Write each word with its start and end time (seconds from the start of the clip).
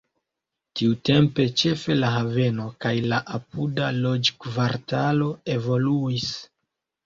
Tiutempe 0.79 1.45
ĉefe 1.63 1.97
la 1.99 2.09
haveno 2.15 2.67
kaj 2.87 2.95
la 3.13 3.21
apuda 3.41 3.93
loĝkvartalo 4.01 5.33
evoluis. 5.61 6.31